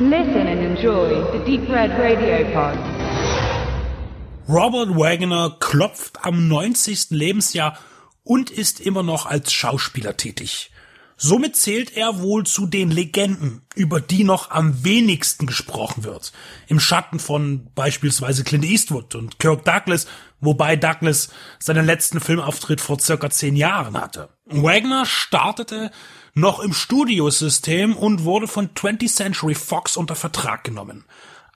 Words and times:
Listen 0.00 0.48
and 0.48 0.60
enjoy 0.60 1.22
the 1.30 1.38
Deep 1.44 1.68
Red 1.70 1.92
Radio 1.92 2.44
Pod. 2.52 2.76
Robert 4.48 4.88
Wagner 4.98 5.56
klopft 5.60 6.24
am 6.24 6.48
90. 6.48 7.10
Lebensjahr 7.10 7.78
und 8.24 8.50
ist 8.50 8.80
immer 8.80 9.04
noch 9.04 9.26
als 9.26 9.52
Schauspieler 9.52 10.16
tätig. 10.16 10.72
Somit 11.16 11.54
zählt 11.54 11.96
er 11.96 12.18
wohl 12.18 12.44
zu 12.44 12.66
den 12.66 12.90
Legenden, 12.90 13.62
über 13.76 14.00
die 14.00 14.24
noch 14.24 14.50
am 14.50 14.82
wenigsten 14.82 15.46
gesprochen 15.46 16.02
wird. 16.02 16.32
Im 16.66 16.80
Schatten 16.80 17.20
von 17.20 17.68
beispielsweise 17.76 18.42
Clint 18.42 18.64
Eastwood 18.64 19.14
und 19.14 19.38
Kirk 19.38 19.64
Douglas, 19.64 20.08
wobei 20.40 20.74
Douglas 20.74 21.28
seinen 21.60 21.86
letzten 21.86 22.18
Filmauftritt 22.18 22.80
vor 22.80 22.98
circa 22.98 23.30
zehn 23.30 23.54
Jahren 23.54 23.96
hatte. 23.96 24.28
Wagner 24.46 25.06
startete 25.06 25.92
noch 26.34 26.58
im 26.58 26.72
Studiosystem 26.72 27.96
und 27.96 28.24
wurde 28.24 28.48
von 28.48 28.70
20th 28.70 29.14
Century 29.14 29.54
Fox 29.54 29.96
unter 29.96 30.16
Vertrag 30.16 30.64
genommen. 30.64 31.04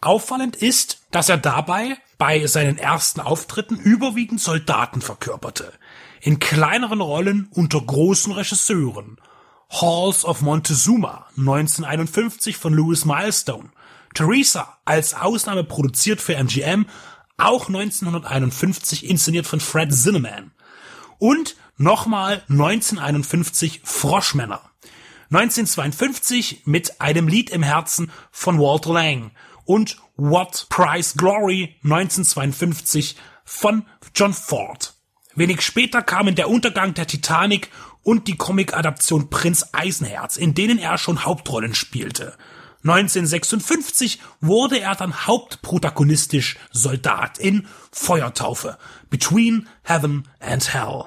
Auffallend 0.00 0.54
ist, 0.56 1.00
dass 1.10 1.28
er 1.28 1.38
dabei 1.38 1.98
bei 2.16 2.46
seinen 2.46 2.78
ersten 2.78 3.20
Auftritten 3.20 3.76
überwiegend 3.76 4.40
Soldaten 4.40 5.00
verkörperte. 5.00 5.72
In 6.20 6.38
kleineren 6.38 7.00
Rollen 7.00 7.48
unter 7.52 7.80
großen 7.80 8.32
Regisseuren. 8.32 9.18
Halls 9.70 10.24
of 10.24 10.40
Montezuma 10.40 11.26
1951 11.36 12.56
von 12.56 12.72
Louis 12.72 13.04
Milestone. 13.04 13.70
Teresa 14.14 14.78
als 14.84 15.14
Ausnahme 15.14 15.64
produziert 15.64 16.20
für 16.20 16.36
MGM, 16.36 16.86
auch 17.36 17.68
1951 17.68 19.08
inszeniert 19.08 19.46
von 19.46 19.60
Fred 19.60 19.92
Zinnemann. 19.92 20.52
Und 21.18 21.56
nochmal 21.76 22.42
1951 22.48 23.82
Froschmänner. 23.84 24.62
1952 25.30 26.62
mit 26.64 27.00
einem 27.00 27.28
Lied 27.28 27.50
im 27.50 27.62
Herzen 27.62 28.10
von 28.30 28.58
Walter 28.58 28.94
Lang 28.94 29.32
und 29.64 29.98
What 30.16 30.66
Price 30.70 31.14
Glory 31.14 31.76
1952 31.84 33.16
von 33.44 33.84
John 34.14 34.32
Ford. 34.32 34.94
Wenig 35.34 35.60
später 35.60 36.02
kamen 36.02 36.34
der 36.34 36.48
Untergang 36.48 36.94
der 36.94 37.06
Titanic 37.06 37.70
und 38.02 38.26
die 38.26 38.36
Comic-Adaption 38.36 39.28
Prinz 39.28 39.66
Eisenherz, 39.72 40.38
in 40.38 40.54
denen 40.54 40.78
er 40.78 40.96
schon 40.96 41.26
Hauptrollen 41.26 41.74
spielte. 41.74 42.36
1956 42.84 44.20
wurde 44.40 44.80
er 44.80 44.94
dann 44.94 45.26
hauptprotagonistisch 45.26 46.56
Soldat 46.70 47.38
in 47.38 47.66
Feuertaufe 47.90 48.78
Between 49.10 49.68
Heaven 49.82 50.28
and 50.38 50.72
Hell. 50.72 51.04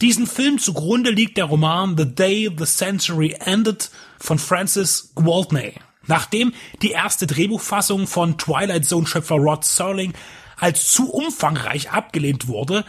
Diesen 0.00 0.26
Film 0.26 0.58
zugrunde 0.58 1.10
liegt 1.10 1.36
der 1.36 1.44
Roman 1.44 1.96
The 1.96 2.12
Day 2.12 2.50
the 2.58 2.64
Century 2.64 3.36
Ended 3.38 3.90
von 4.18 4.38
Francis 4.38 5.12
Gwaltney. 5.14 5.74
Nachdem 6.06 6.52
die 6.82 6.90
erste 6.90 7.28
Drehbuchfassung 7.28 8.08
von 8.08 8.36
Twilight 8.36 8.84
Zone 8.84 9.06
Schöpfer 9.06 9.36
Rod 9.36 9.64
Serling 9.64 10.14
als 10.56 10.92
zu 10.92 11.12
umfangreich 11.12 11.92
abgelehnt 11.92 12.48
wurde, 12.48 12.84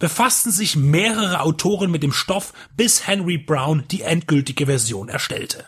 befassten 0.00 0.50
sich 0.50 0.74
mehrere 0.74 1.40
Autoren 1.40 1.90
mit 1.90 2.02
dem 2.02 2.12
Stoff, 2.12 2.52
bis 2.76 3.06
Henry 3.06 3.38
Brown 3.38 3.84
die 3.88 4.02
endgültige 4.02 4.66
Version 4.66 5.08
erstellte. 5.08 5.64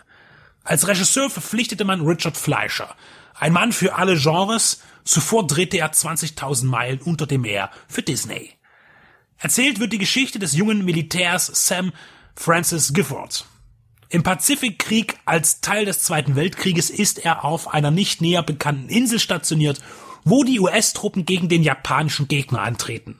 Als 0.69 0.87
Regisseur 0.87 1.31
verpflichtete 1.31 1.87
man 1.87 2.03
Richard 2.03 2.37
Fleischer, 2.37 2.95
ein 3.35 3.55
Mann 3.55 3.73
für 3.73 3.95
alle 3.95 4.19
Genres, 4.19 4.83
zuvor 5.03 5.47
drehte 5.47 5.79
er 5.79 5.93
20.000 5.93 6.67
Meilen 6.67 7.01
unter 7.01 7.27
dem 7.27 7.41
Meer 7.41 7.71
für 7.89 8.03
Disney. 8.03 8.53
Erzählt 9.39 9.81
wird 9.81 9.95
die 9.95 9.99
Geschichte 9.99 10.39
des 10.39 10.53
jungen 10.53 10.85
Militärs 10.85 11.47
Sam 11.47 11.91
Francis 12.37 12.93
Gifford. 12.93 13.47
Im 14.11 14.23
Pazifikkrieg 14.23 15.19
als 15.25 15.63
Teil 15.63 15.87
des 15.87 16.01
Zweiten 16.01 16.37
Weltkrieges 16.37 16.91
ist 16.91 17.25
er 17.25 17.47
auf 17.47 17.73
einer 17.73 17.91
nicht 17.91 18.21
näher 18.21 18.43
bekannten 18.43 18.91
Insel 18.91 19.21
stationiert, 19.21 19.81
wo 20.25 20.45
die 20.45 20.61
US-Truppen 20.61 21.25
gegen 21.25 21.49
den 21.49 21.62
japanischen 21.62 22.28
Gegner 22.28 22.61
antreten. 22.61 23.17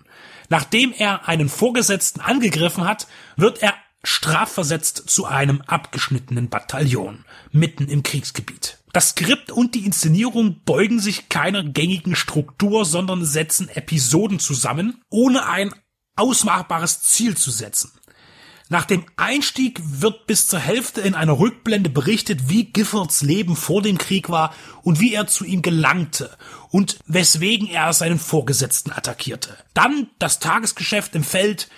Nachdem 0.51 0.93
er 0.93 1.27
einen 1.27 1.49
Vorgesetzten 1.49 2.21
angegriffen 2.21 2.85
hat, 2.85 3.07
wird 3.37 3.63
er 3.63 3.73
strafversetzt 4.09 5.11
zu 5.11 5.27
einem 5.27 5.61
abgeschnittenen 5.61 6.49
Bataillon 6.49 7.27
mitten 7.53 7.89
im 7.89 8.03
Kriegsgebiet. 8.03 8.79
Das 8.95 9.11
Skript 9.11 9.53
und 9.53 9.75
die 9.75 9.85
Inszenierung 9.85 10.63
beugen 10.65 10.99
sich 10.99 11.29
keiner 11.29 11.63
gängigen 11.63 12.17
Struktur, 12.17 12.87
sondern 12.87 13.27
setzen 13.27 13.69
Episoden 13.69 14.41
zusammen, 14.41 15.03
ohne 15.11 15.47
ein 15.47 15.75
ausmachbares 16.17 17.03
Ziel 17.03 17.37
zu 17.37 17.51
setzen. 17.51 17.93
Nach 18.71 18.87
dem 18.87 19.05
Einstieg 19.17 19.81
wird 19.85 20.27
bis 20.27 20.47
zur 20.47 20.59
Hälfte 20.59 21.03
in 21.03 21.15
einer 21.15 21.39
Rückblende 21.39 21.91
berichtet, 21.91 22.49
wie 22.49 22.65
Giffords 22.65 23.21
Leben 23.21 23.57
vor 23.57 23.83
dem 23.83 23.99
Krieg 23.99 24.31
war 24.31 24.55
und 24.83 25.01
wie 25.01 25.13
er 25.13 25.27
zu 25.27 25.45
ihm 25.45 25.61
gelangte 25.61 26.37
und 26.71 26.99
weswegen 27.07 27.69
er 27.69 27.93
seinen 27.93 28.19
Vorgesetzten 28.19 28.91
attackierte. 28.91 29.57
Dann 29.75 30.09
das 30.19 30.39
Tagesgeschäft 30.39 31.15
im 31.15 31.25
Feld, 31.25 31.69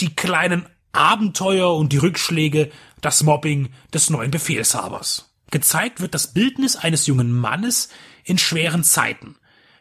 die 0.00 0.14
kleinen 0.14 0.66
Abenteuer 0.92 1.74
und 1.76 1.92
die 1.92 1.98
Rückschläge, 1.98 2.70
das 3.00 3.22
Mobbing 3.22 3.70
des 3.92 4.10
neuen 4.10 4.30
Befehlshabers. 4.30 5.32
Gezeigt 5.50 6.00
wird 6.00 6.14
das 6.14 6.32
Bildnis 6.32 6.76
eines 6.76 7.06
jungen 7.06 7.32
Mannes 7.32 7.88
in 8.24 8.38
schweren 8.38 8.84
Zeiten 8.84 9.36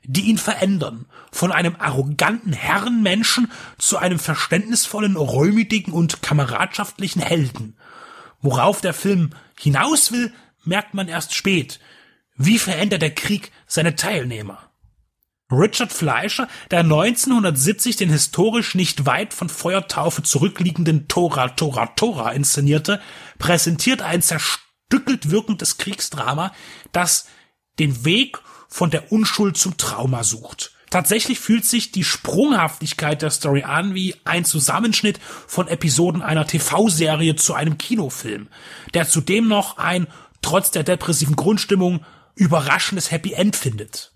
die 0.07 0.21
ihn 0.21 0.37
verändern. 0.37 1.05
Von 1.31 1.51
einem 1.51 1.75
arroganten 1.77 2.53
Herrenmenschen 2.53 3.51
zu 3.77 3.97
einem 3.97 4.17
verständnisvollen, 4.17 5.17
räumigen 5.17 5.93
und 5.93 6.23
kameradschaftlichen 6.23 7.21
Helden. 7.21 7.77
Worauf 8.41 8.81
der 8.81 8.93
Film 8.93 9.31
hinaus 9.59 10.11
will, 10.11 10.33
merkt 10.63 10.93
man 10.93 11.07
erst 11.07 11.35
spät. 11.35 11.79
Wie 12.35 12.57
verändert 12.57 13.01
der 13.01 13.13
Krieg 13.13 13.51
seine 13.67 13.95
Teilnehmer? 13.95 14.66
Richard 15.49 15.93
Fleischer, 15.93 16.49
der 16.71 16.79
1970 16.79 17.95
den 17.95 18.09
historisch 18.09 18.75
nicht 18.75 19.05
weit 19.05 19.33
von 19.33 19.47
Feuertaufe 19.47 20.21
zurückliegenden 20.23 21.07
Tora 21.07 21.49
Tora 21.49 21.87
Tora 21.87 22.31
inszenierte, 22.31 22.99
präsentiert 23.39 24.01
ein 24.01 24.21
zerstückelt 24.21 25.31
wirkendes 25.31 25.77
Kriegsdrama, 25.77 26.51
das 26.91 27.27
den 27.79 28.03
Weg 28.03 28.39
von 28.67 28.89
der 28.89 29.11
Unschuld 29.11 29.57
zum 29.57 29.77
Trauma 29.77 30.23
sucht. 30.23 30.73
Tatsächlich 30.89 31.39
fühlt 31.39 31.65
sich 31.65 31.91
die 31.91 32.03
Sprunghaftigkeit 32.03 33.21
der 33.21 33.29
Story 33.29 33.63
an 33.63 33.93
wie 33.93 34.15
ein 34.25 34.45
Zusammenschnitt 34.45 35.19
von 35.47 35.67
Episoden 35.67 36.21
einer 36.21 36.47
TV-Serie 36.47 37.35
zu 37.35 37.53
einem 37.53 37.77
Kinofilm, 37.77 38.47
der 38.93 39.07
zudem 39.07 39.47
noch 39.47 39.77
ein, 39.77 40.07
trotz 40.41 40.71
der 40.71 40.83
depressiven 40.83 41.35
Grundstimmung, 41.35 42.05
überraschendes 42.35 43.11
Happy 43.11 43.33
End 43.33 43.55
findet. 43.55 44.13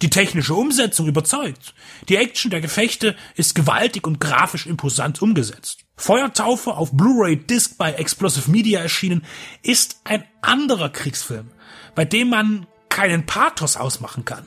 Die 0.00 0.10
technische 0.10 0.54
Umsetzung 0.54 1.08
überzeugt. 1.08 1.74
Die 2.08 2.16
Action 2.16 2.50
der 2.50 2.60
Gefechte 2.60 3.16
ist 3.34 3.56
gewaltig 3.56 4.06
und 4.06 4.20
grafisch 4.20 4.66
imposant 4.66 5.20
umgesetzt. 5.20 5.80
Feuertaufe 5.96 6.74
auf 6.74 6.92
Blu-ray 6.92 7.36
Disc 7.36 7.76
bei 7.76 7.92
Explosive 7.94 8.48
Media 8.48 8.80
erschienen 8.80 9.24
ist 9.62 10.00
ein 10.04 10.22
anderer 10.40 10.90
Kriegsfilm, 10.90 11.50
bei 11.96 12.04
dem 12.04 12.30
man 12.30 12.66
keinen 12.88 13.26
Pathos 13.26 13.76
ausmachen 13.76 14.24
kann, 14.24 14.46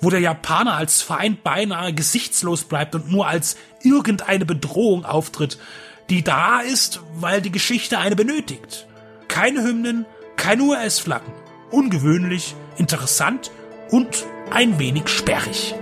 wo 0.00 0.10
der 0.10 0.18
Japaner 0.18 0.74
als 0.74 1.00
Feind 1.00 1.44
beinahe 1.44 1.94
gesichtslos 1.94 2.64
bleibt 2.64 2.96
und 2.96 3.10
nur 3.10 3.28
als 3.28 3.56
irgendeine 3.82 4.44
Bedrohung 4.44 5.04
auftritt, 5.04 5.58
die 6.10 6.24
da 6.24 6.60
ist, 6.60 7.00
weil 7.14 7.40
die 7.40 7.52
Geschichte 7.52 7.98
eine 7.98 8.16
benötigt. 8.16 8.88
Keine 9.28 9.62
Hymnen, 9.62 10.06
keine 10.36 10.62
US-Flaggen. 10.64 11.32
Ungewöhnlich, 11.70 12.56
interessant 12.78 13.52
und 13.90 14.26
ein 14.50 14.78
wenig 14.78 15.08
sperrig. 15.08 15.74